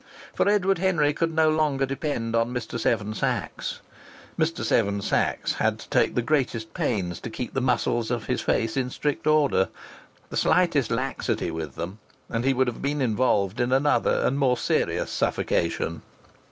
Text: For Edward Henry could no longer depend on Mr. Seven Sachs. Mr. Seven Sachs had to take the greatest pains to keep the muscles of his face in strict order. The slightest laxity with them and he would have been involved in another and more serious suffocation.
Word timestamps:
For 0.33 0.49
Edward 0.49 0.79
Henry 0.79 1.13
could 1.13 1.31
no 1.35 1.47
longer 1.51 1.85
depend 1.85 2.35
on 2.35 2.51
Mr. 2.51 2.79
Seven 2.79 3.13
Sachs. 3.13 3.81
Mr. 4.35 4.63
Seven 4.63 4.99
Sachs 5.03 5.53
had 5.53 5.77
to 5.77 5.87
take 5.89 6.15
the 6.15 6.23
greatest 6.23 6.73
pains 6.73 7.19
to 7.19 7.29
keep 7.29 7.53
the 7.53 7.61
muscles 7.61 8.09
of 8.09 8.25
his 8.25 8.41
face 8.41 8.75
in 8.75 8.89
strict 8.89 9.27
order. 9.27 9.69
The 10.31 10.37
slightest 10.37 10.89
laxity 10.89 11.51
with 11.51 11.75
them 11.75 11.99
and 12.29 12.43
he 12.45 12.53
would 12.55 12.65
have 12.65 12.81
been 12.81 12.99
involved 12.99 13.59
in 13.59 13.71
another 13.71 14.23
and 14.25 14.39
more 14.39 14.57
serious 14.57 15.11
suffocation. 15.11 16.01